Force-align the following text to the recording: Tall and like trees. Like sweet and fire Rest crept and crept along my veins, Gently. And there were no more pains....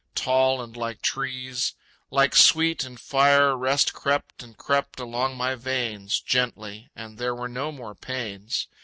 Tall 0.15 0.63
and 0.63 0.75
like 0.75 1.03
trees. 1.03 1.75
Like 2.09 2.35
sweet 2.35 2.83
and 2.83 2.99
fire 2.99 3.55
Rest 3.55 3.93
crept 3.93 4.41
and 4.41 4.57
crept 4.57 4.99
along 4.99 5.37
my 5.37 5.53
veins, 5.53 6.19
Gently. 6.19 6.89
And 6.95 7.19
there 7.19 7.35
were 7.35 7.47
no 7.47 7.71
more 7.71 7.93
pains.... 7.93 8.65